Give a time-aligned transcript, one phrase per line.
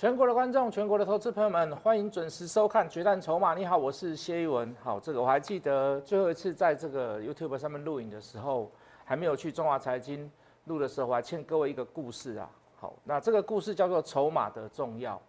[0.00, 3.52] 全国的观众，全国的投资朋友们，欢迎准时收看《决战筹码》。
[3.54, 4.74] 你好，我是谢一文。
[4.82, 8.70] 好，这个我还记得最后一次在这个 YouTube 上面录影的时候，
[9.04, 10.32] 还没有去中华财经
[10.64, 12.48] 录的时候，我还欠各位一个故事啊。
[12.80, 15.20] 好，那这个故事叫做筹码的重要。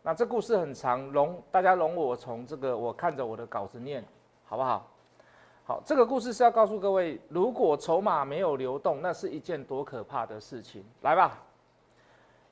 [0.00, 4.02] 那这故事很长，容大家容我从这个我看着我的稿子念，
[4.46, 4.88] 好不好？
[5.66, 10.82] 好，这个故事是要告诉各位，如果筹码没有流动，那是一件多可怕的事情。
[11.02, 11.42] 来吧。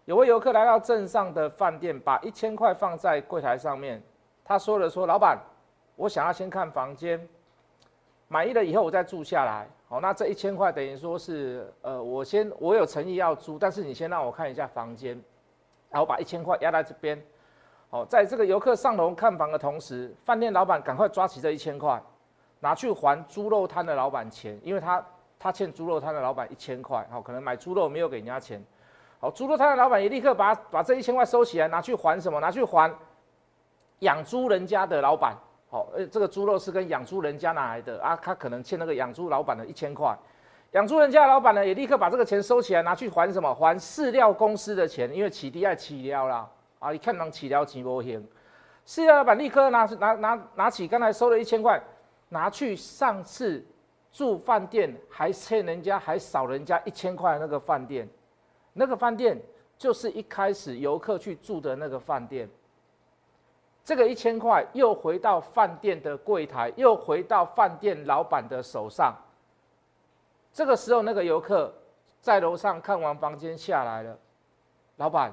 [0.05, 4.03] 有位游客来到镇上的饭店，把一千块放在柜台上面。
[4.45, 5.39] 他说了：“说老板，
[5.97, 7.27] 我想要先看房间，
[8.29, 9.67] 满意了以后我再住下来。
[9.89, 15.19] 好，那这一千块等于说是，呃，我先我有诚意要租，但是你先让我看一下房间，
[15.89, 17.19] 然后把一千块压在这边。
[17.89, 21.99] 好，在这个游客上楼看房的同时，饭店老板赶快抓起这一千块，
[22.61, 25.03] 拿去还猪肉摊的老板钱，因为他
[25.39, 28.63] 他欠猪肉摊的老板一千块，好，可能买猪肉没有给人家钱。”
[29.25, 32.39] 好，猪肉摊的老板也立刻把把这一千块收起来，拿去还什么？
[32.41, 32.95] 拿去还
[34.01, 35.35] 养猪人家的老板。
[35.71, 40.15] 好，呃，这个猪肉是跟养猪人家拿来的啊，他可能欠那个养猪老板的一千块。
[40.73, 43.55] 养猪人家的老板呢，也立刻把这个钱收起来，拿去还什么？
[43.55, 46.47] 还饲料公司的钱，因为起地爱起料啦。
[46.79, 48.23] 啊，你看能起料几波钱。
[48.87, 51.83] 饲料老板立刻拿拿拿拿起刚才收了一千块，
[52.29, 53.65] 拿去上次
[54.13, 58.07] 住饭店还欠人家还少人家一千块的那个饭店。
[58.75, 59.41] 那个饭店
[59.79, 62.49] 就是一开始游客去住的那个饭店。
[63.85, 69.15] 这个一千块又回到饭店的柜台，又回到饭店老板的手上。
[70.53, 71.73] 这个时候，那个游客
[72.21, 74.19] 在楼上看完房间下来了，
[74.97, 75.33] 老板，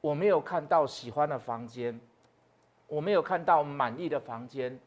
[0.00, 2.00] 我没有看到喜欢的房间，
[2.86, 4.78] 我没有看到满意的房间，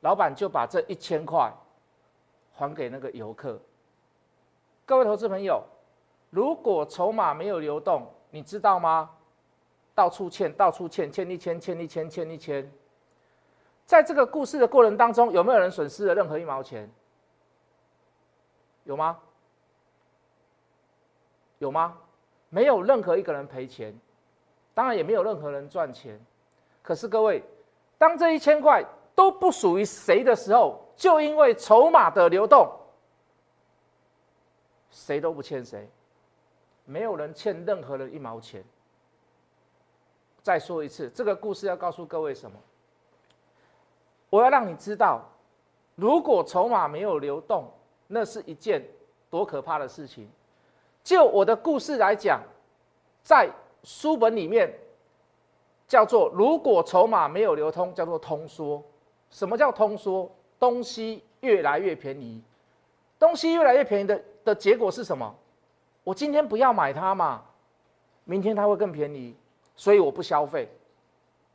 [0.00, 1.52] 老板就把这一千块
[2.52, 3.58] 还给那个游客。
[4.84, 5.64] 各位投资朋友。
[6.32, 9.10] 如果筹码没有流动，你知道吗？
[9.94, 12.72] 到处欠，到处欠，欠一千，欠一千，欠一千。
[13.84, 16.90] 在这个故事的过程当中，有没有人损失了任何一毛钱？
[18.84, 19.18] 有吗？
[21.58, 21.98] 有吗？
[22.48, 23.94] 没有任何一个人赔钱，
[24.72, 26.18] 当然也没有任何人赚钱。
[26.80, 27.44] 可是各位，
[27.98, 28.82] 当这一千块
[29.14, 32.66] 都不属于谁的时候，就因为筹码的流动，
[34.90, 35.86] 谁都不欠谁。
[36.84, 38.62] 没有人欠任何人一毛钱。
[40.42, 42.56] 再说一次，这个故事要告诉各位什么？
[44.28, 45.22] 我要让你知道，
[45.94, 47.70] 如果筹码没有流动，
[48.08, 48.84] 那是一件
[49.30, 50.28] 多可怕的事情。
[51.04, 52.42] 就我的故事来讲，
[53.22, 53.48] 在
[53.84, 54.72] 书本里面
[55.86, 58.82] 叫做“如果筹码没有流通”，叫做通缩。
[59.30, 60.30] 什么叫通缩？
[60.58, 62.40] 东西越来越便宜，
[63.18, 65.34] 东西越来越便宜的的结果是什么？
[66.04, 67.42] 我今天不要买它嘛，
[68.24, 69.36] 明天它会更便宜，
[69.76, 70.68] 所以我不消费，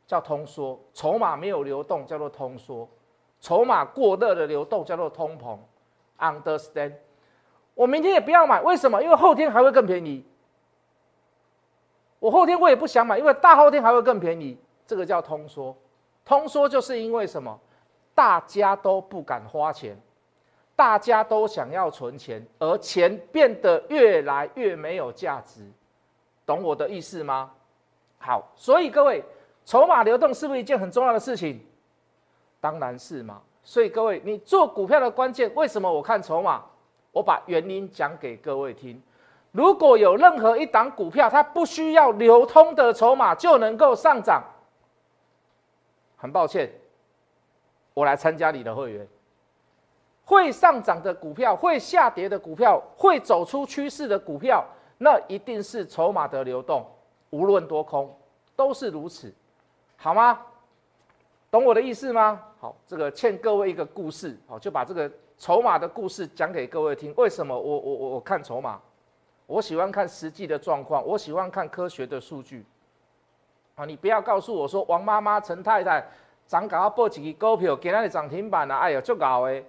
[0.06, 0.78] 叫通缩。
[0.94, 2.88] 筹码没有流动叫做通缩，
[3.40, 5.58] 筹码过热的流动叫做通膨。
[6.18, 6.94] Understand？
[7.74, 9.02] 我明天也不要买，为什么？
[9.02, 10.24] 因为后天还会更便宜。
[12.18, 15.76] 我后天我也不想买，因为大后天还会更便宜，这个叫通缩。
[16.24, 17.56] 通缩就是因为什么？
[18.14, 19.96] 大家都不敢花钱。
[20.78, 25.60] 大家都想要存钱，而钱变得越来越没有价值，
[26.46, 27.50] 懂我的意思吗？
[28.16, 29.24] 好，所以各位，
[29.64, 31.60] 筹码流动是不是一件很重要的事情？
[32.60, 33.42] 当然是嘛。
[33.64, 36.64] 所以各位，你做股票的关键，为什么我看筹码？
[37.10, 39.02] 我把原因讲给各位听。
[39.50, 44.44] 如果有任何一档股票，它不需要流通的筹码就能够上涨，
[46.16, 46.70] 很抱歉，
[47.94, 49.08] 我来参加你的会员。
[50.28, 54.62] 会上涨的股票，会下跌的股票，会走出趋势的股票，
[54.98, 56.84] 那一定是筹码的流动，
[57.30, 58.14] 无论多空
[58.54, 59.32] 都是如此，
[59.96, 60.38] 好吗？
[61.50, 62.38] 懂我的意思吗？
[62.60, 67.10] 好，这个欠各位一个故事，好，就把这个筹码的故事讲给各位听。
[67.16, 68.78] 为什么我我我我看筹码？
[69.46, 72.66] 我喜欢看实际的状况，我喜欢看科学的数据。
[73.76, 76.06] 啊，你不要告诉我说王妈妈、陈太太
[76.46, 79.64] 涨搞要报几个股票，给那里涨停板了，哎呀，就搞诶。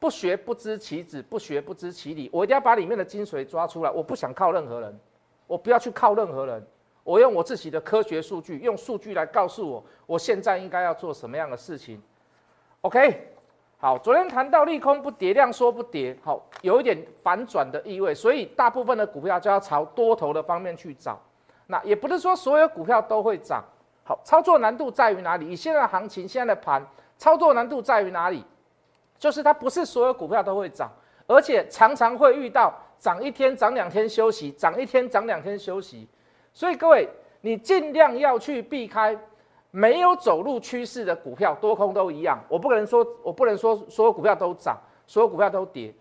[0.00, 2.30] 不学不知其子，不学不知其理。
[2.32, 3.90] 我一定要把里面的精髓抓出来。
[3.90, 5.00] 我不想靠任何人，
[5.46, 6.64] 我不要去靠任何人。
[7.02, 12.00] 我用我自己的科学数据，用数据来告诉我，我现在应该要做什么样的事情。
[12.82, 13.32] OK，
[13.78, 13.98] 好。
[13.98, 18.14] 昨天谈到利空不跌，量缩不跌，好，有一点反转的意味。
[18.14, 21.18] 所以大部分的股票就要朝多头的方面去找。
[21.66, 23.64] 那也不是说所有股票都会涨。
[24.04, 25.50] 好，操作难度在于哪里？
[25.50, 26.86] 以现在的行情，现在的盘，
[27.16, 28.44] 操作难度在于哪里？
[29.18, 30.90] 就是它不是所有股票都会涨，
[31.26, 36.08] 而且常常会遇到涨一天涨两天休息，涨一天涨两天休息。
[36.54, 37.08] 所以各位，
[37.40, 39.18] 你尽量要去避开
[39.70, 42.42] 没有走路趋势的股票，多空都一样。
[42.48, 45.92] 我不可能说，我不能说所有股票都涨，所有股票都跌。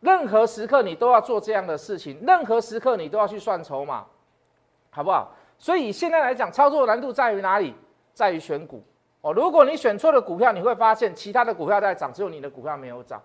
[0.00, 4.04] 任何时刻你都要做这样的事情，任何时刻你都要去算筹码，
[4.90, 5.34] 好不好？
[5.58, 7.74] 所以现在来讲，操作难度在于哪里？
[8.12, 8.80] 在于选股
[9.24, 9.32] 哦。
[9.32, 13.20] 如果你选错了股票，你会发现其他的股票在涨，只有你的股票没有涨，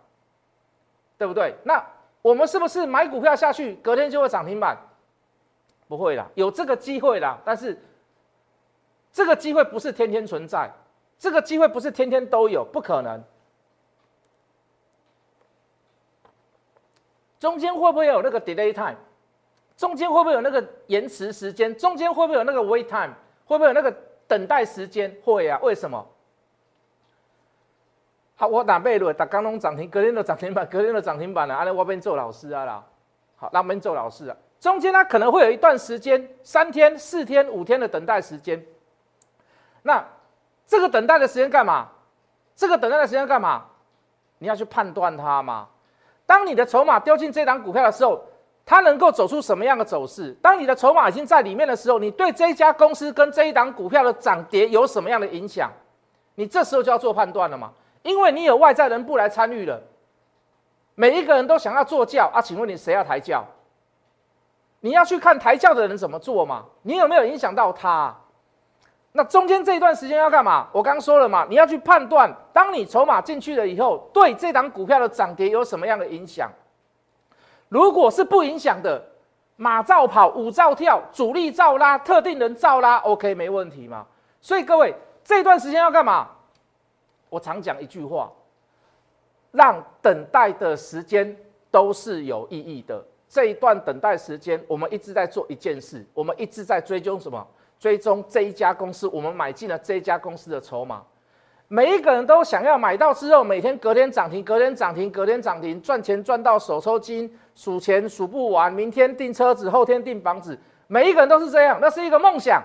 [1.17, 1.53] 对不对？
[1.63, 1.85] 那
[2.21, 4.77] 我们是不是买股票下去，隔天就会涨停板？
[5.87, 7.77] 不会啦，有这个机会啦，但是
[9.11, 10.71] 这个机会不是天天存在，
[11.17, 13.21] 这个机会不是天天都有，不可能。
[17.39, 18.97] 中间会不会有那个 delay time？
[19.77, 21.73] 中间会不会有那个延迟时间？
[21.75, 23.13] 中间会不会有那个 wait time？
[23.45, 23.91] 会不会有那个
[24.29, 25.13] 等待时间？
[25.25, 26.07] 会啊，为什么？
[28.35, 31.55] 好，我打贝鲁，打刚龙涨停，隔天的涨停板，隔天的涨停板了。
[31.55, 32.83] 阿我边做老师啊啦，
[33.35, 34.37] 好，那边做老师啊。
[34.59, 38.63] 中间它可能会有一段时间，三天、四天、五天的等待时间。
[39.81, 40.05] 那
[40.67, 41.89] 这个等待的时间干嘛？
[42.55, 43.65] 这个等待的时间干嘛？
[44.37, 45.67] 你要去判断它嘛。
[46.27, 48.23] 当你的筹码丢进这档股票的时候。
[48.69, 50.31] 它能够走出什么样的走势？
[50.43, 55.71] 当你的筹码已经在里面的时候，你对这一家公司跟这一档股票的涨跌有什么样的影响？
[56.35, 57.71] 你这时候就要做判断了嘛？
[58.03, 59.81] 因为你有外在人不来参与了，
[60.93, 63.43] 每一个人都想要做教啊，请问你谁要抬轿？
[64.81, 66.63] 你要去看抬轿的人怎么做嘛？
[66.83, 68.15] 你有没有影响到他？
[69.13, 70.67] 那中间这一段时间要干嘛？
[70.71, 76.51] 我刚说了嘛，你要去判断，当你筹码进去了以后，对这档股票的涨跌有什么样的影响？
[77.69, 79.01] 如果是不影响的，
[79.55, 84.05] 马照跑，舞照跳，主力照拉，特定人照拉，OK，没问题嘛。
[84.41, 84.93] 所以各位
[85.23, 86.29] 这段时间要干嘛？
[87.29, 88.31] 我常讲一句话，
[89.51, 91.37] 让等待的时间
[91.69, 93.03] 都是有意义的。
[93.27, 97.45] 这一段等待时间，我们一直在做一件事，我们一直在追踪什么？
[97.79, 101.03] 追踪这一家公司，我们买进了这一家公司的筹码。
[101.71, 108.73] 每一个人都想要买到之后，每天隔天涨停，隔天涨停，隔天涨停，赚钱赚到手抽筋，数钱数不完。
[108.73, 112.63] 明天订车子，后天订房子，每一个人都是这样，那是一个梦想。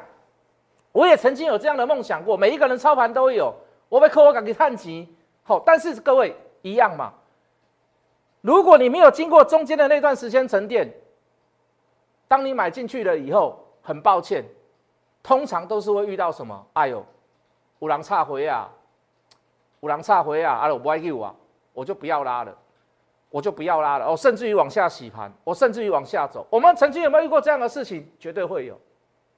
[0.90, 3.54] 我也曾经有这样的梦想过，每一个人操盘都有。
[3.90, 7.12] 我被扣我敢给探级，好，但是各位一样嘛。
[8.40, 10.90] 如果你没有经过中间的那段时间沉淀，
[12.26, 14.42] 当你买进去了以后，很抱歉，
[15.22, 16.66] 通常都是会遇到什么？
[16.72, 17.04] 哎呦，
[17.80, 18.70] 五郎差回啊！
[19.84, 21.34] 五郎差回啊，啊，我不爱 Q 啊，
[21.74, 22.56] 我就不要拉了，
[23.28, 26.46] 我就不要拉了哦，甚至于往下洗盘，我甚至于往下走。
[26.48, 28.10] 我们曾经有没有遇过这样的事情？
[28.18, 28.80] 绝对会有，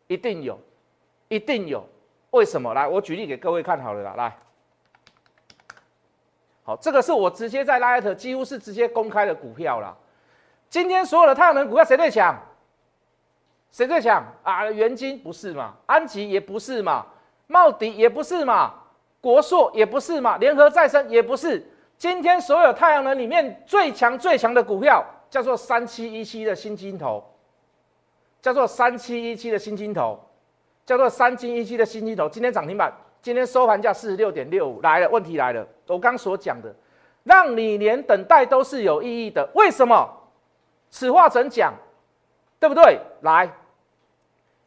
[0.07, 0.57] 一定有，
[1.27, 1.85] 一定有。
[2.31, 2.73] 为什么？
[2.75, 4.15] 来，我举例给各位看好了啦。
[4.17, 4.39] 来，
[6.63, 9.97] 好，这个是我直接在拉艾特，几乎是直接公开的股票啦。
[10.69, 12.41] 今天所有的太阳能股票谁最强？
[13.73, 14.71] 谁最强啊？
[14.71, 15.75] 元金不是嘛？
[15.87, 17.05] 安吉也不是嘛？
[17.49, 18.75] 茂迪也不是嘛？
[19.27, 21.61] 国硕也不是嘛，联合再生也不是。
[21.99, 27.21] 今天所有太阳能里面最强最强的股票叫做三七一七的新金头，
[28.41, 30.17] 叫做三七一七的新金头，
[30.85, 32.29] 叫做三七一七的新金头。
[32.29, 34.81] 今天涨停板，今天收盘价四十六点六五。
[34.81, 36.73] 来了，问题来了，我刚所讲的，
[37.25, 39.51] 让你连等待都是有意义的。
[39.57, 40.09] 为什么？
[40.89, 41.75] 此话怎讲？
[42.61, 43.01] 对不对？
[43.23, 43.53] 来，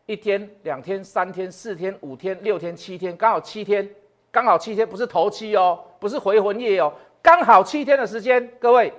[0.05, 3.89] 一天、两天、三天、四天、五天、六天、七天，刚好七天。
[4.31, 8.93] 刚好七天，不是头七哦，不是回魂夜哦，刚好七天的时间，各位，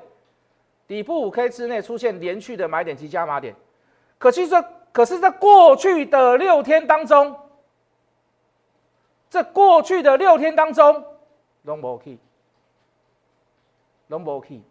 [0.86, 3.54] 底部五 K 之内出现连续的买点及加码点，
[4.18, 7.36] 可是这可是在过去的六天当中，
[9.28, 11.04] 这过去的六天当中
[11.64, 12.18] ，long o key，long
[14.28, 14.62] o key，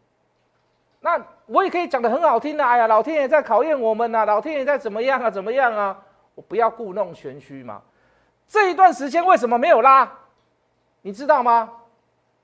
[1.00, 5.98] 那我也可以讲的很好听的，哎呀，老天爷在考验我们呐，老天爷在怎么样啊，怎么样啊，
[6.36, 7.82] 我不要故弄玄虚嘛，
[8.46, 10.12] 这一段时间为什么没有拉？
[11.02, 11.72] 你知道吗？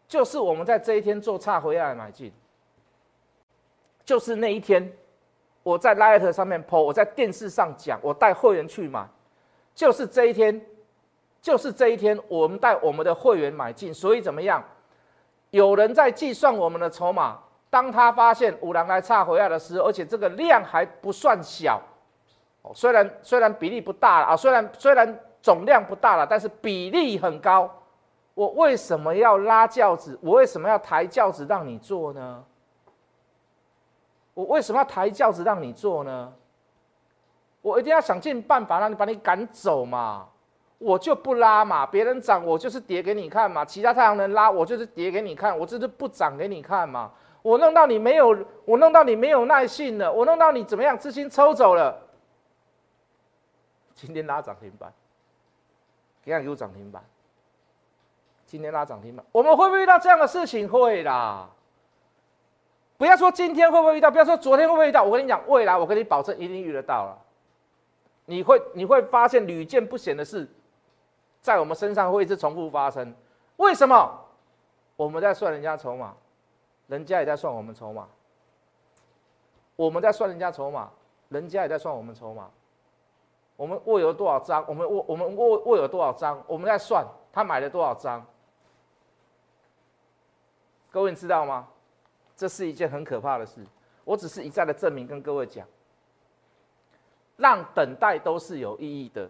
[0.07, 2.31] 就是我们在这一天做差回来买进，
[4.05, 4.93] 就是那一天，
[5.63, 9.03] 我在 Light 上面 po，我在电视上讲，我带会员去买，
[9.73, 10.63] 就是这一天，
[11.41, 14.63] 就是这一天，我们带我们的会员买进，所以怎么样？
[15.49, 17.39] 有人在计算我们的筹码，
[17.71, 21.81] 当他发现五郎来差回来的时候，而且这个量还不算小，
[22.75, 27.81] 虽然虽然比例不大了啊，虽然虽然总量不大了，但是比例很高。
[28.35, 30.19] 我为什么要拉轿子？
[30.21, 32.43] 我为什么要抬轿子让你坐呢？
[34.33, 36.31] 我为什么要抬轿子让你坐呢？
[37.61, 40.27] 我一定要想尽办法让你把你赶走嘛！
[40.77, 47.11] 我就不拉嘛，别人涨我就是跌给你看嘛，其他太阳能拉我就是跌给你看，我就是不涨给你看嘛。
[47.41, 51.97] 我弄到你没有，我弄到你没有耐性了，我弄到你怎么样，资金抽走了。
[53.93, 54.93] 今天拉涨停板，
[56.21, 57.01] 给下给我涨停板。
[58.45, 60.67] 今天拉涨停板，我们会不会遇到这样的事情？
[60.67, 61.49] 会啦。
[62.97, 67.17] 不要说今天会不会遇到，不要说昨天会不会遇到，我跟你讲，未来我跟你保证一定遇得到了。
[68.25, 70.47] 你会你会发现屡见不鲜的事，
[71.41, 73.13] 在我们身上会一直重复发生。
[73.57, 74.19] 为什么？
[74.95, 76.13] 我们在算人家筹码。
[76.87, 78.07] 人家也在算我们筹码，
[79.75, 80.87] 我们在算人家筹码，
[81.29, 82.47] 人家也在算我们筹码。
[83.57, 84.63] 我们握有多少张？
[84.67, 86.39] 我们握我们握握有多少张？
[86.45, 88.23] 我们在算他买了多少张。
[90.95, 91.67] 各位你知道吗？
[92.37, 93.59] 这是一件很可怕的事。
[94.05, 95.67] 我只是一再的证明跟各位讲，
[97.35, 99.29] 让等待都是有意义的，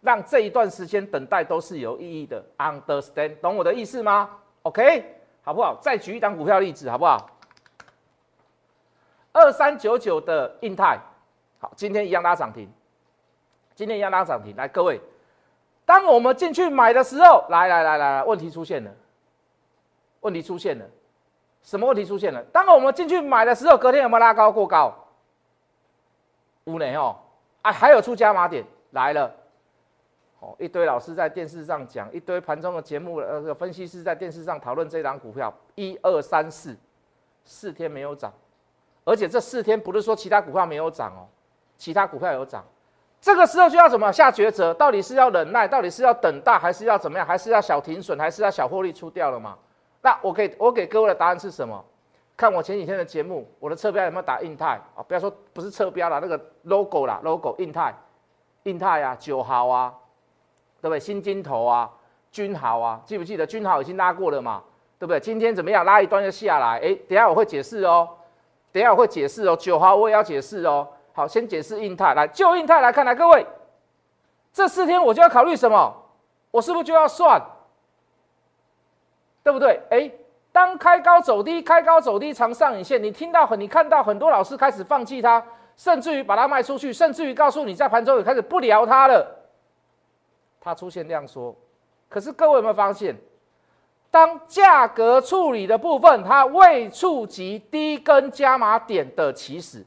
[0.00, 2.42] 让这一段时间等待都是有意义的。
[2.56, 3.38] Understand？
[3.40, 5.18] 懂我的意思吗？OK。
[5.42, 5.78] 好不好？
[5.82, 7.28] 再举一张股票例子，好不好？
[9.32, 10.98] 二三九九的印泰，
[11.58, 12.66] 好，今天一样拉涨停，
[13.74, 14.56] 今天一样拉涨停。
[14.56, 14.98] 来，各位，
[15.84, 18.90] 当我们进去买的时候，来来来来来，问题出现了，
[20.20, 20.88] 问题出现了，
[21.62, 22.42] 什么问题出现了？
[22.52, 24.94] 当我们进去买的时候，隔天有没有拉高过高？
[26.64, 27.16] 五年哦，
[27.62, 29.32] 啊，还有出加码点来了。
[30.40, 36.76] 哦，一堆老师在电视上讲，一堆盘中的节目，呃，分析师在电视上讨论这档股票，一二三四，
[37.44, 38.32] 四天没有涨，
[39.04, 41.30] 而且这四天不是说其他股票没有涨哦，
[41.78, 42.64] 其他股票有涨，
[43.20, 44.74] 这个时候就要怎么下抉择？
[44.74, 47.24] 到底是要忍耐，到底是要等待，还是要怎么样？
[47.24, 49.56] 还是要小停损，还是要小获利出掉了嘛？
[50.02, 51.82] 那我给我给各位的答案是什么？
[52.36, 55.02] 看我前几天的节目，我的侧标有没有打印泰啊？
[55.08, 57.94] 不要说不是侧标啦，那个 logo 啦，logo 印泰，
[58.64, 59.94] 印泰啊，九号啊。
[60.80, 60.98] 对不对？
[60.98, 61.88] 新金头啊，
[62.32, 64.60] 君豪啊，记不记得君豪已经拉过了嘛？
[64.98, 65.20] 对不对？
[65.20, 65.84] 今天怎么样？
[65.84, 66.80] 拉一段就下来。
[66.80, 68.08] 哎，等下我会解释哦。
[68.72, 69.54] 等下我会解释哦。
[69.56, 70.88] 九号我也要解释哦。
[71.12, 73.46] 好，先解释印泰来，就印泰来看来，各位，
[74.52, 75.94] 这四天我就要考虑什么？
[76.50, 77.40] 我是不是就要算？
[79.42, 79.80] 对不对？
[79.90, 80.10] 哎，
[80.52, 85.42] 当开高走低，开高走低长上影线，你听到很，你看到很多老师开始放弃它，
[85.76, 89.26] 甚至于把它卖出去，甚至于告诉你在盘中也开始不聊它了。
[90.60, 91.54] 它出现量缩，
[92.08, 93.16] 可是各位有没有发现，
[94.12, 99.84] 当价格处理的部分它未触及低跟加码点的起始，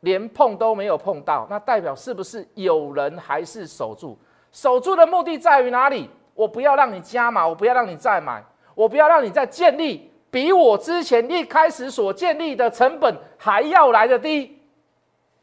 [0.00, 4.18] 连碰都没有碰到，那代表是不是有人还是守住？
[4.52, 6.10] 守住的目的在于哪里？
[6.34, 8.44] 我不要让你加码，我不要让你再买，
[8.76, 14.60] 我不要让你再建立比我之前一开始所建立的成本还要来的低，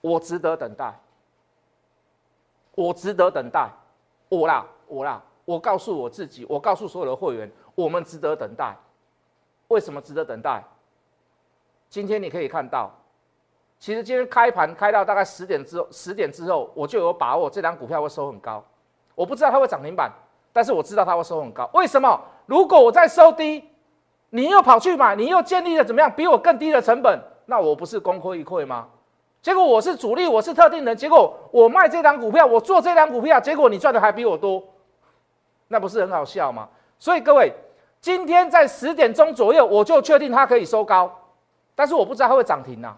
[0.01, 0.93] 我值得等待，
[2.75, 3.67] 我值得等待。
[4.29, 8.75] 我啦，我啦，我告诉我自己，我告诉所有的会员，我们值得等待。
[9.69, 10.63] 为什么值得等待？
[11.89, 12.91] 今天你可以看到，
[13.79, 18.63] 其实今天开盘开到大概十点之后，十点之后，我就有把握这张股票会收很高。
[19.15, 20.11] 我不知道它会涨停板，
[20.53, 21.69] 但是我知道它会收很高。
[21.73, 22.21] 为什么？
[22.45, 23.67] 如果我再收低，
[24.29, 28.87] 你又跑去买，你又建立了怎么样比我更低的成本，那我不是功亏一篑吗？
[29.41, 30.95] 结果我是主力，我是特定人。
[30.95, 34.63] 结果我卖这张股票，我做这张股票，结果你赚的还比我多，
[35.67, 36.69] 那不是很好笑吗？
[36.97, 37.51] 所以各位，
[37.99, 41.11] 今天在十点钟左右，我就确定它可以收高，
[41.75, 42.95] 但是我不知道它会涨停呐。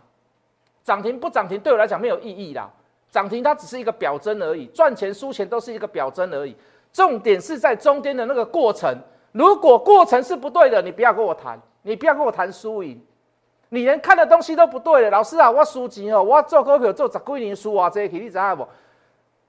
[0.83, 2.69] 涨停不涨停对我来讲没有意义啦。
[3.09, 6.55] 涨停它只是一个表征而已，赚钱输钱都是一个表征而已。
[6.95, 8.97] 重点是在中间的那个过程，
[9.33, 12.97] 如果过程是不对的，你不要跟我谈，你不要跟我谈输赢。
[13.67, 18.65] 你连看的东西都不对了，老师啊，我输钱哦，我做股票做十几年输啊，这些你知道不？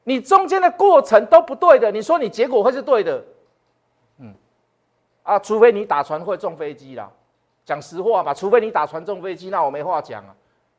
[0.03, 3.23] 你中间的过程都不对的，你说你结果会是对的？
[4.19, 4.35] 嗯，
[5.23, 7.09] 啊，除非你打船会中飞机啦，
[7.65, 10.35] 讲实话吧，除非你打船中飞机，那我没话讲啊，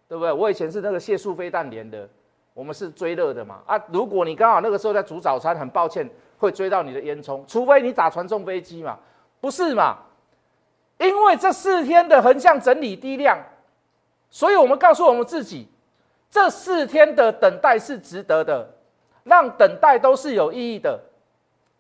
[0.10, 0.34] 对不对？
[0.34, 2.10] 我以前是那个械速飞弹连的，
[2.58, 6.10] 我们是追热的嘛，啊，如果你刚好那个时候在煮早餐，很抱歉
[6.40, 8.98] 会追到你的烟囱，除非你打传送飞机嘛，
[9.40, 9.98] 不是嘛？
[10.98, 13.38] 因为这四天的横向整理低量，
[14.32, 15.68] 所以我们告诉我们自己，
[16.32, 18.68] 这四天的等待是值得的，
[19.24, 21.00] 让等待都是有意义的。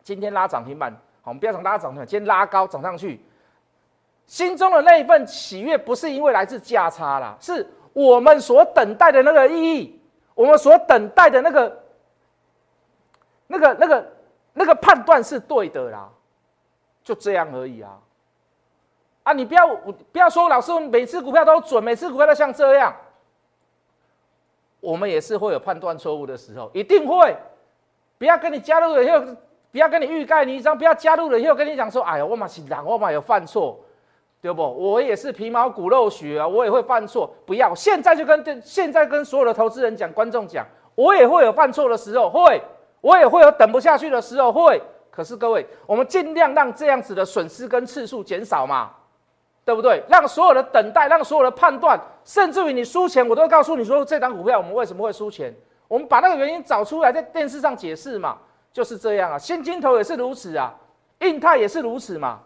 [0.03, 0.91] 今天拉涨停板，
[1.23, 3.19] 好，我们不要讲拉涨停板，今天拉高涨上去，
[4.27, 9.96] 心中的那一份喜悦不是因为来自价差啦，是我们所等待的那个意义，
[10.37, 11.83] 我们所等待的那个、
[13.47, 14.11] 那个、那个、
[14.53, 16.07] 那个判断是对的啦，
[17.03, 17.97] 就这样而已啊。
[19.23, 19.75] 啊，你不要
[20.11, 22.95] 不要说老师每次股票都准，每次股票都像这样，
[24.79, 27.35] 我们也是会有判断错误的时候，一定会。
[28.19, 29.19] 不要跟你加入了以后，
[29.71, 33.79] 不要跟你欲盖弥彰，不要加入了以后跟你讲说，哎呀，我嘛是人，我嘛有犯错，
[34.47, 34.63] 对不？
[34.63, 37.29] 我也是皮毛骨肉血啊，我也会犯错。
[37.45, 42.61] 不要现在就跟现在跟所有的投资人讲、观众讲，我也会有犯错的时候，会，
[43.01, 44.81] 我也会有等不下去的时候，会。
[45.11, 48.91] 可是各位，我们尽量让这样子的损失跟次数减少嘛，
[49.65, 50.01] 对不对？
[50.07, 55.53] 让所有的等待，让所有的判断，甚至于你输钱，我都告诉你说，这档股票我们为什么会输钱？
[55.89, 58.37] 我们把那个原因找出来，在电视上解释嘛，
[58.71, 59.37] 就是这样啊。
[59.37, 60.73] 现金头也是如此啊，
[61.19, 62.39] 印泰也是如此嘛，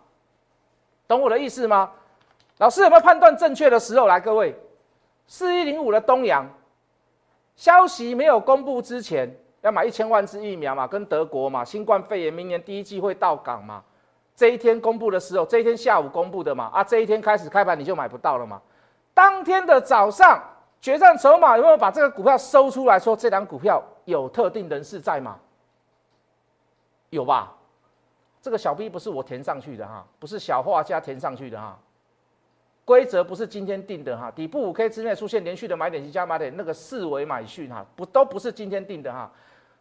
[1.11, 1.91] 懂我的意思吗？
[2.59, 4.07] 老师有没有判断正确的时候？
[4.07, 4.55] 来，各位，
[5.27, 6.49] 四一零五的东阳，
[7.57, 9.29] 消息没有公布之前。
[9.59, 13.83] 要买一千万支疫苗嘛，跟德国嘛，新冠肺炎明年第一季会到港嘛？
[14.37, 18.61] 这一天公布的时候，这一天下午公布的嘛，啊，这一天开始开盘你就买不到了嘛？
[19.13, 20.41] 当天的早上
[20.79, 25.37] 决战筹码有没有把这个股票收出来说这两股票有特定人士在吗？
[27.09, 27.53] 有吧？
[28.41, 31.77] 这个小 B 不是我填上去的哈，不是小画家填上去的哈，
[32.83, 39.31] 规则不是今天定的哈，底部五 K 之内出现连续的买点及加码点，那个四维买讯哈，不都不是今天定的哈。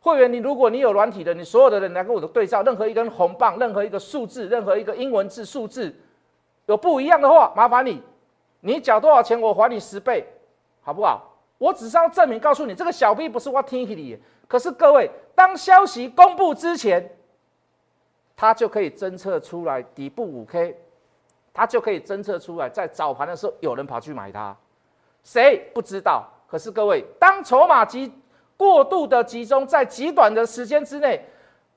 [0.03, 5.95] 会员，你如果你有软体的，你所有的人来跟我的对照，任何一根红棒，任何一个数字，任何一个英文字数字
[6.67, 8.03] 有不一样的话，麻烦你，
[8.61, 10.27] 你缴多少钱，我还你十倍，
[10.83, 11.27] 好不好？
[11.59, 14.21] 我只是要证明，告诉你这个小 B 不是我听你的。
[14.49, 17.17] 可是各位，当消息公布之前，
[18.41, 20.75] 它就可以侦测出来底部五 K，
[21.53, 24.57] 它就可以侦测出来，在早盘的时候有人跑去买它，
[25.23, 26.27] 谁不知道？
[26.49, 28.11] 可是各位，当筹码集。
[28.57, 31.23] 过度的集中在极短的时间之内，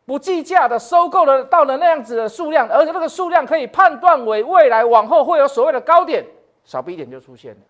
[0.05, 6.25] 不计价的收购了到了那样子的数量，而且那个数量可以判断为未来往后会有所谓的高点，
[6.65, 7.61] 小 B 点就出现了，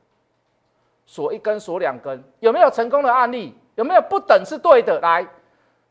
[1.05, 3.55] 锁一根锁两根，有没有成功的案例？
[3.75, 4.99] 有没有不等是对的？
[4.99, 5.27] 来，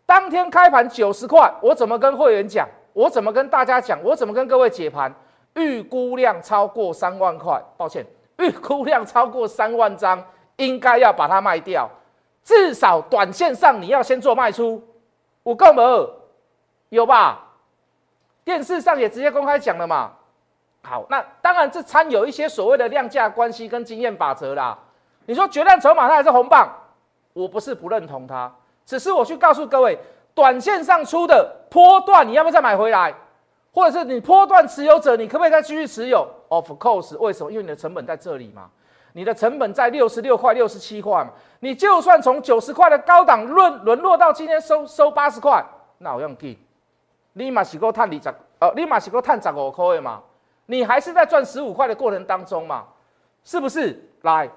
[0.05, 2.69] 当天开盘九十块，我怎么跟会员讲？
[2.93, 4.03] 我怎么跟大家讲？
[4.03, 5.13] 我怎么跟各位解盘？
[5.55, 8.07] 预估量超过三万块，抱歉，
[8.39, 10.23] 预估量超过三万张，
[10.57, 11.89] 应该要把它卖掉。
[12.43, 14.83] 至少短线上你要先做卖出，
[15.43, 15.83] 我够没
[16.89, 17.49] 有吧？
[18.45, 20.13] 电视上也直接公开讲了嘛。
[20.83, 24.77] 好，那当然这参有一些所谓的量价关系跟经验法则啦。
[25.27, 26.69] 你说决战筹码它还是红棒，
[27.33, 28.53] 我不是不认同它，
[28.85, 29.97] 只是我去告诉各位，
[30.35, 33.15] 短线上出的波段你要不要再买回来？
[33.73, 37.51] 或者是你波段持有者，你可不可以再继续持有？Of course，为什么？
[37.51, 38.71] 因为你的成本在这里嘛。
[39.15, 41.31] 你的成本在六十六块、六十七块嘛？
[41.61, 45.63] 你就算从九十块的高档沦沦落到今天收收八十块，
[45.99, 46.59] 那我用记，
[47.35, 50.23] 立马是够探二十，呃，立马是够探十五块的嘛？
[50.65, 52.87] 你还是在赚十五块的过程当中嘛？
[53.45, 54.03] 是不是？
[54.23, 54.49] 来，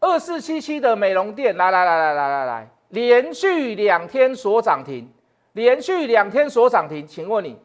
[0.00, 5.10] 二四七七的美容店，来来来来来来来，连续两天锁涨停，
[5.52, 7.58] 连续两天锁涨停，请问你？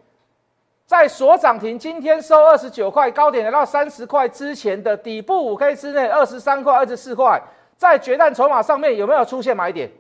[0.85, 7.41] 在所涨停，今天收二十九块，高点来到三十块之前的底部五 K 之内，二十三块、二十四块，
[7.75, 9.91] 在决战筹码上面有没有出现买点？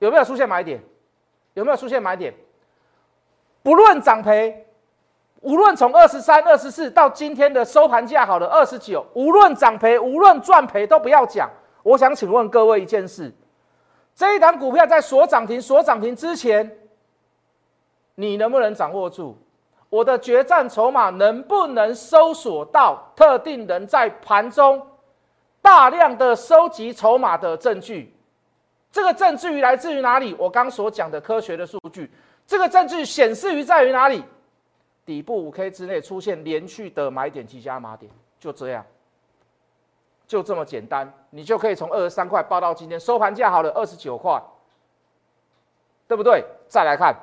[0.00, 0.80] 有没有出现买点？
[1.54, 2.34] 有没有出现买点？
[3.62, 4.66] 不论涨赔，
[5.40, 11.48] 无论从二十三、二十四到今天的收盘价好了二十九，无论涨赔，无论赚赔都不要讲。
[11.84, 13.32] 我想请问各位一件事：
[14.16, 16.78] 这一档股票在所涨停、所涨停之前，
[18.14, 19.36] 你能不能掌握住？
[19.90, 24.84] 我的决战筹码能不能搜索到特定人在盘中
[25.60, 28.12] 大量的收集筹码的证据？
[28.90, 30.34] 这个证据来自于哪里？
[30.38, 32.10] 我刚所讲的科学的数据，
[32.46, 34.24] 这个证据显示于在于哪里？
[35.04, 38.84] 底部五 K 之内出现连续的买点及加码点，就这样，
[40.26, 44.42] 就这么简单，你就可以从二十三块报到今天收盘价好了二十九块，
[46.08, 46.44] 对不对？
[46.68, 47.14] 再来看。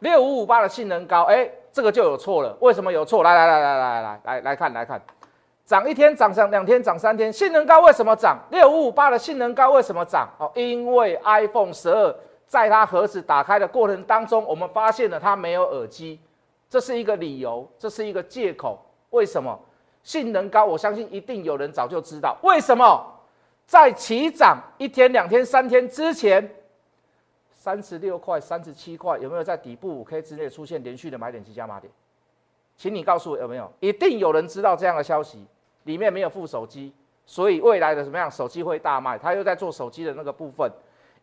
[0.00, 2.56] 六五五八的性能高，哎，这个就有错了。
[2.60, 3.24] 为什么有错？
[3.24, 5.02] 来来来来来来来来看来看，
[5.66, 8.38] 涨一天涨上两天涨三天，性能高为什么涨？
[8.50, 10.28] 六五五八的性能高为什么涨？
[10.38, 12.14] 哦，因为 iPhone 十二
[12.46, 16.20] 在它盒子打开的过程当中，我们发现了它没有耳机，
[16.70, 18.78] 这是一个理由，这是一个借口。
[19.10, 19.58] 为什么
[20.08, 20.64] 性能高？
[20.64, 22.34] 我相信一定有人早就知道。
[22.42, 23.06] 为什么
[23.66, 26.50] 在起涨一天、两天、三天之前？
[27.52, 31.92] 三十六块、三十七块，有没有在底部五 K 之内出现连续的买点及加码点？
[32.78, 33.70] 请你告诉我有没有？
[33.80, 35.44] 一定有人知道这样的消息，
[35.82, 36.90] 里面没有附手机，
[37.26, 38.30] 所以未来的怎么样？
[38.30, 40.72] 手机会大卖，他又在做手机的那个部分，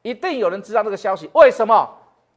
[0.04, 1.28] 一定有人知道这个消息。
[1.34, 1.90] 为什么？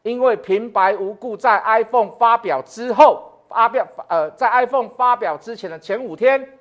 [0.03, 6.59] 因为平白无故在 iPhone 发表之后，发表呃，在 iPhone 发表之前的前五天，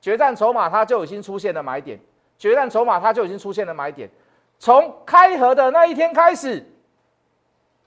[0.00, 1.98] 决战筹码它就已经出现了买点，
[2.38, 4.08] 决战筹码它就已经出现了买点，
[4.58, 6.64] 从开盒的那一天开始。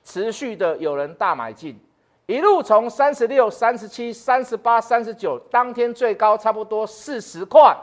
[0.02, 1.80] 持续的有人大买进，
[2.26, 7.76] 一路从三十六、三十七、三十八、三十九，当天最高差不多四十块，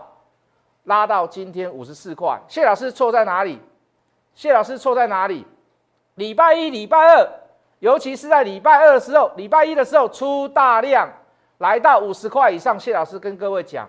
[0.85, 2.41] 拉到今天五十四块。
[2.49, 3.61] 谢老师错在哪里？
[4.35, 5.47] 谢老师错在哪里？
[6.17, 7.31] 礼拜一、礼拜二，
[7.81, 11.09] 尤其是在礼拜二的时候，礼拜一的时候出大量，
[11.59, 12.79] 来到五十块以上。
[12.79, 13.89] 谢老师跟各位讲，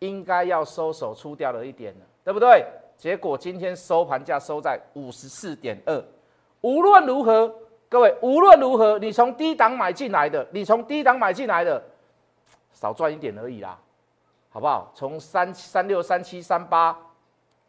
[0.00, 2.66] 应该要收手出掉了一点了，对不对？
[2.96, 6.04] 结果今天收盘价收在五十四点二。
[6.62, 7.54] 无论如何，
[7.88, 11.80] 各位，无论如何，你从低档买进来的，你从低档买进来的，
[12.72, 13.78] 少赚一点而已啦，
[14.50, 14.90] 好不好？
[14.94, 16.98] 从三三六、三七、三八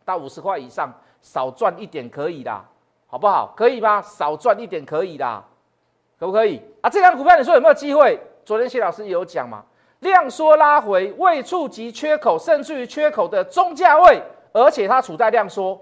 [0.04, 0.90] 到五十块以上，
[1.22, 2.64] 少赚一点可以啦，
[3.08, 3.54] 好不好？
[3.56, 4.02] 可以吗？
[4.02, 5.44] 少赚一点可以啦，
[6.20, 6.62] 可不可以？
[6.82, 8.20] 啊，这张股票你说有没有机会？
[8.46, 9.64] 昨天谢老师有讲嘛，
[10.00, 14.22] 量缩拉回，未触及缺口，甚至于缺口的中价位。
[14.54, 15.80] 而且它处在量缩，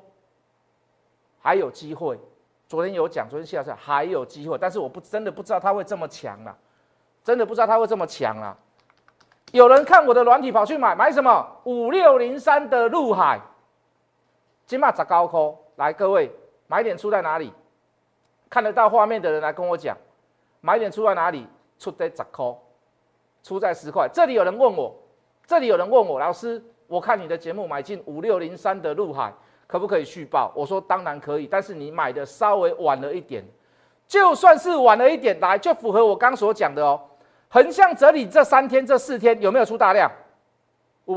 [1.39, 2.19] 还有机会。
[2.67, 6.53] 昨天有讲，昨天谢老师还有机会，但是我不真的不知道它会这么强了，
[7.23, 8.57] 真的不知道它会这么强了。
[9.51, 13.39] 有人看我的软体跑去买买什么五六零三的陆海，
[14.65, 16.29] 金马砸高空来，各位
[16.67, 17.53] 买点出在哪里？
[18.49, 19.97] 看得到画面的人来跟我讲，
[20.61, 21.47] 买点出在哪里？
[21.77, 22.55] 出在十块，
[23.43, 24.09] 出在十块。
[24.13, 24.95] 这里有人问我，
[25.45, 26.63] 这里有人问我，老师。
[26.87, 29.33] 我看你的节目买进五六零三的陆海，
[29.65, 30.51] 可不可以续报？
[30.55, 33.43] 我说当然可以，但是你买的稍微晚了一点，
[34.07, 37.01] 就算是晚了一点来，就符合我刚所讲的哦。
[37.49, 40.11] 横向整理这三天、这四天有没有出大量？
[41.05, 41.15] 不，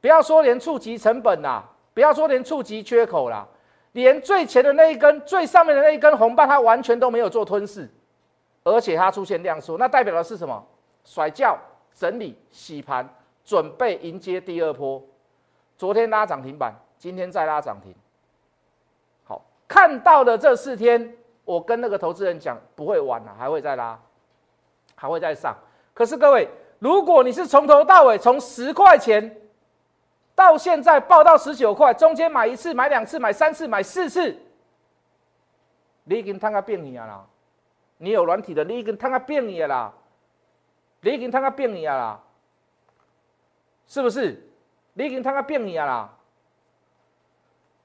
[0.00, 3.46] 不要说连触及成本啦，不要说连触及缺口啦，
[3.94, 7.90] 连最前的那一根、最上面的那一根红棒，它完全都没有做吞噬，
[8.62, 10.64] 而且它出现量缩，那代表的是什么？
[11.04, 11.58] 甩轿、
[11.92, 13.08] 整理、洗盘。
[13.46, 15.02] 准备迎接第二波，
[15.76, 17.94] 昨天拉涨停板，今天再拉涨停。
[19.22, 24.00] 好，看到的这四天，我跟那个投资人讲，不会晚了，还会再拉，
[24.94, 25.54] 还会再上。
[25.92, 29.36] 可是各位，如果你是从头到尾，从十块钱
[30.34, 34.36] 到现在报到十九块，中间买一次、买两次、买三次、买四次，
[36.04, 37.24] 你已经摊个变你啦，
[37.98, 39.92] 你有软体的，你已经摊个变你啦，
[41.00, 42.20] 你已经摊个变你啦。
[43.86, 44.42] 是不是？
[44.94, 46.10] 你已经看到变异啦。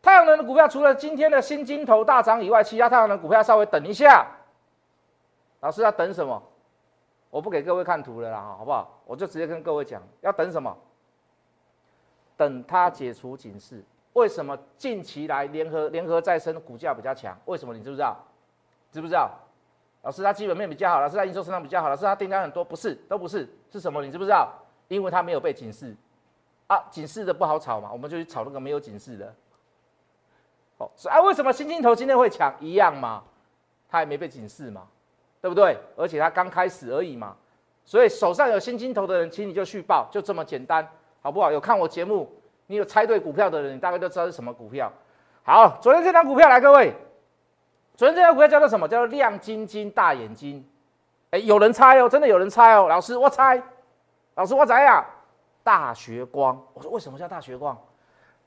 [0.01, 4.25] 太阳能的股票除了今天的新金头大涨以外，其他太阳能股票稍微等一下。
[5.59, 6.41] 老师要等什么？
[7.29, 9.01] 我不给各位看图了啦，好不好？
[9.05, 10.75] 我就直接跟各位讲，要等什么？
[12.39, 13.83] 等它解除警示。
[14.13, 17.37] 为什么近期来联合联合再生股价比较强？
[17.43, 17.73] 为什么？
[17.73, 18.15] 你知不知道？
[18.93, 19.29] 知不知道？
[20.03, 24.01] 老师，它基本面比较好，老师，它营收成长比较好，老师，它订单很多，不是，都不是，是什么？
[24.01, 24.53] 你知不知道？
[24.87, 25.93] 因为它没有被警示，
[26.67, 29.35] 啊，警示的不好炒嘛，我们就去炒那个没有警示的。
[30.77, 32.55] 哦，啊，为什么新镜头今天会强？
[32.61, 33.21] 一样嘛，
[33.89, 34.87] 它也没被警示嘛，
[35.41, 35.77] 对不对？
[35.97, 37.35] 而且它刚开始而已嘛，
[37.83, 40.89] 所以手上有新镜头的人，请你就续报，就这么简单，
[41.21, 41.51] 好不好？
[41.51, 42.29] 有看我节目，
[42.67, 44.91] 你有猜对股票的人，你大概都知道是什么股票。
[45.43, 46.93] 好，昨天这张股票来，各位，
[47.95, 48.87] 昨天这张股票叫做什么？
[48.87, 50.65] 叫做亮晶晶大眼睛。
[51.31, 53.61] 哎，有人猜哦，真的有人猜哦，老师，我猜。
[54.35, 55.05] 老师，我怎样？
[55.63, 56.59] 大学光。
[56.73, 57.77] 我说为什么叫大学光？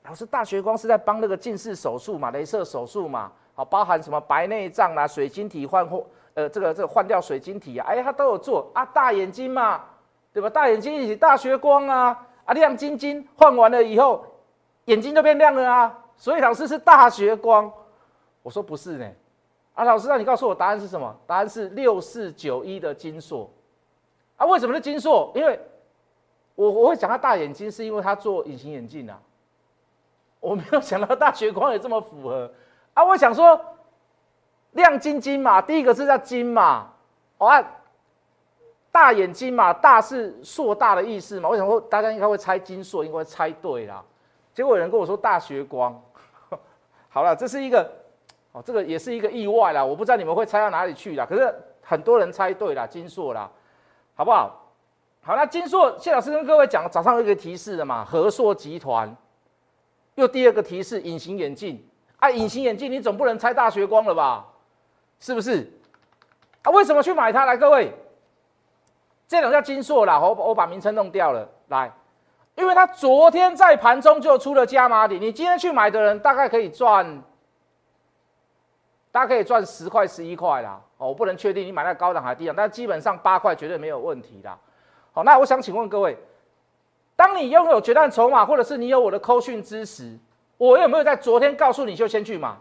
[0.03, 8.83] 老师，大学光是在帮那个近视手术嘛，镭射手术嘛，好，包含什么白内障啦、水晶体换或呃，这个这个换掉水晶体啊，哎，他都有做啊。
[8.87, 9.81] 大眼睛嘛，
[10.33, 10.49] 对吧？
[10.49, 14.25] 大眼睛一起大学光啊，啊，亮晶晶换完了以后，
[14.85, 15.99] 眼睛就变亮了啊。
[16.15, 17.71] 所以老师是大学光。
[18.41, 19.09] 我说不是呢，
[19.73, 21.15] 啊，老师，那你告诉我答案是什么？
[21.25, 23.49] 答案是六四九一的金硕。
[24.37, 25.31] 啊，为什么是金硕？
[25.35, 25.59] 因为
[26.55, 29.19] 我我会讲他大眼睛，是因为他做隐形眼镜啊。
[30.39, 32.51] 我没有想到大学光也这么符合
[32.93, 33.01] 啊！
[33.01, 33.57] 我想说
[34.71, 36.91] 亮晶晶嘛，第一个是叫金嘛，
[37.37, 37.63] 哦，
[38.93, 41.49] 大眼睛嘛，大是硕大的意思嘛。
[41.49, 44.03] 我想说大家应该会猜金硕，应该猜对啦。
[44.53, 45.99] 结果有人跟我说大学光，
[47.09, 47.91] 好了，这是一个
[48.51, 49.83] 哦，这个也是一个意外啦。
[49.83, 51.51] 我不知道你们会猜到哪里去啦，可是
[51.81, 53.49] 很多人猜对啦，金硕啦，
[54.13, 54.59] 好不好？
[55.23, 59.15] 好，那金硕谢老师跟各位讲，早上有一个提示的嘛，和硕集团，
[60.13, 61.83] 又第二个提示，隐形眼镜
[62.19, 64.45] 啊，隐形眼镜你总不能猜大学光了吧？
[65.19, 65.67] 是不是？
[66.61, 67.45] 啊，为什么去买它？
[67.45, 67.91] 来，各位，
[69.27, 71.91] 这种叫金硕啦，我我把名称弄掉了，来，
[72.55, 77.23] 因为它昨天在盘中就出了加码点，你今天去买的人大概可以赚，
[79.11, 80.79] 大概可以赚十块、十一块啦。
[80.97, 84.55] 哦，我不能确定你买那高档还是低档，但基本上八块绝对没有问题的。
[85.13, 86.17] 好，那我想请问各位，
[87.15, 90.17] 当你拥有决战筹码，或者是你有我的扣讯知识，
[90.57, 92.55] 我有没有在昨天告诉你就先去买？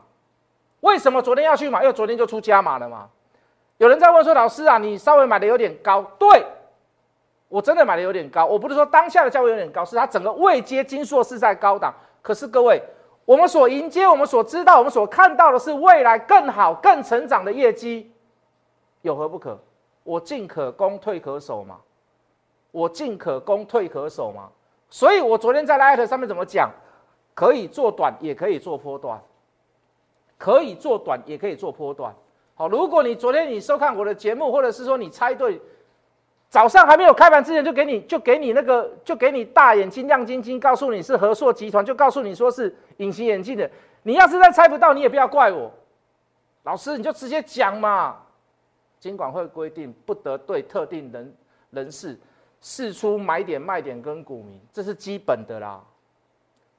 [0.81, 1.83] 为什么昨天要去买？
[1.83, 3.09] 因为昨天就出加码了嘛。
[3.79, 6.47] 有人在问说：“老师啊，你稍微买的有点高。”对，
[7.49, 8.47] 我真的买的有点高。
[8.47, 11.93] 我不是说当下的价位有点高，是它整个未接金硕是在高档。
[12.21, 12.81] 可是各位，
[13.25, 18.13] 我们所迎接、我们所知道、我们所看到的是未来更好、更成长的业绩，
[19.01, 19.59] 有何不可？
[20.05, 21.79] 我进可攻，退可守嘛。
[22.71, 24.49] 我进可攻，退可守嘛。
[24.89, 26.71] 所以我昨天在艾特上面怎么讲？
[27.35, 29.21] 可以做短，也可以做波段。
[30.37, 32.15] 可以做短，也可以做波段。
[32.55, 35.61] 好，如果你昨天你收看我的节目，或者是说你猜对，
[36.49, 43.69] 早上还没有开盘之前就给你就给你那个就给你大眼睛亮晶晶，告诉你是和硕集团，就告诉你说是隐形眼镜的。
[44.03, 45.73] 你要是再猜不到，你也不要怪我，
[46.65, 48.19] 老师你就直接讲嘛。
[49.01, 51.37] 监管会规定不得对特定人
[51.71, 52.19] 人士
[52.61, 55.83] 释出买点、卖点跟股民，这是基本的啦。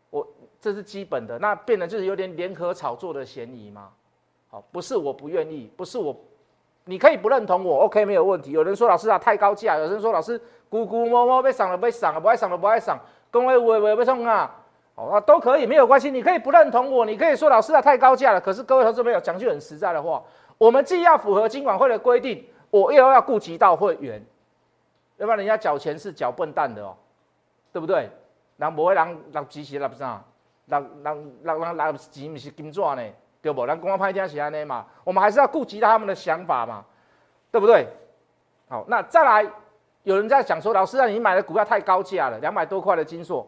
[0.10, 0.28] 我。
[0.62, 3.90] 这是基本的，那变得就是有点联合炒作的嫌疑嘛？
[4.54, 6.16] 好，不是我不愿意，不是我，
[6.86, 8.52] 你可以不认同我，OK 没有问题。
[8.52, 10.39] 有人说老师啊太高价，有人说老师
[10.70, 13.00] 咕咕摸摸被赏了被赏了，不爱赏了不爱赏，
[13.32, 14.56] 公会喂喂不送啊，
[14.94, 18.39] 好啊都可以没有关系，你可以不认同我，你可以说老师啊太高价了。
[18.39, 20.22] 可是各位投资朋友讲句很实在的话，
[20.60, 24.24] 我们既要符合金管会的规定，我又要顾及到会员，
[25.18, 26.96] 要不然人家缴钱是缴笨蛋的哦，
[27.72, 28.08] 对不对？
[28.58, 30.24] 人不会人人支持人啥？
[30.68, 33.04] 人人人人拿钱不是金钻呢，
[33.44, 33.68] 对不？
[33.68, 36.86] 咱公安派听是安尼嘛，我们还是要顾及到他们的想法嘛，
[37.52, 37.86] 对不对？
[38.70, 39.46] 好，那再来，
[40.04, 43.46] 有人在讲说，老师啊，你买的股票太高价了，两百多块的金硕，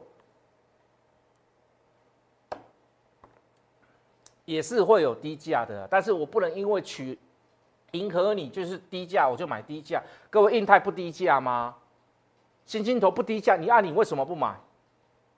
[4.44, 7.18] 也是会有低价的，但是我不能因为取
[7.92, 10.04] 迎合你就是低价，我就买低价。
[10.30, 11.74] 各位，印泰不低价吗？
[12.66, 14.54] 新金头不低价，你按你为什么不买？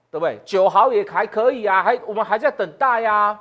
[0.10, 0.40] 对不对？
[0.44, 3.40] 九豪也还可以啊，还我们还在等待呀。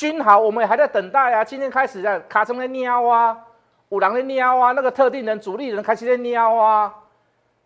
[0.00, 1.44] 君豪我们还在等待啊。
[1.44, 3.36] 今天开始在卡中在喵啊，
[3.90, 6.94] 五郎在喵啊，那个特定人主力人开始在喵啊，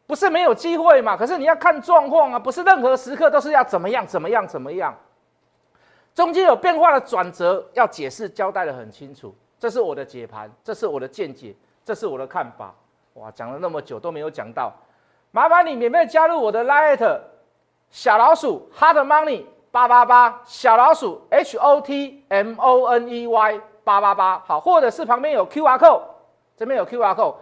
[0.04, 1.16] 不是没有机会嘛？
[1.16, 4.92] 可是你要看状况啊，不是任何时刻都是要怎么样怎么样怎么样，
[6.12, 9.32] 中间有变化的转折要解释交代的很清楚。
[9.56, 12.74] 这是我的解盘，这是我的见解，这是我的看法。
[13.12, 14.72] 哇，讲了那么久都没有讲到，
[15.30, 17.20] 麻烦你免费加入我的 Light。
[17.90, 19.44] 小老鼠 Hard money
[19.74, 26.00] 八八八，小老鼠 h o t m o n e y 八八八，好，或者是旁边有 Q R code，
[26.56, 27.34] 这边有 Q R code，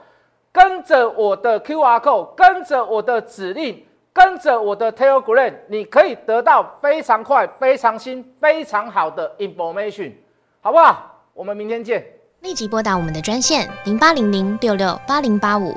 [0.51, 10.13] 跟着我的 Q R code，跟着我的指令，跟着我的 Telegram，你可以得到非常快、非常新、非常好的 information，
[10.63, 11.15] 好不好？
[11.35, 12.03] 我们明天见。
[12.41, 15.77] 立即拨打我们的专线零八零零六六八零八五。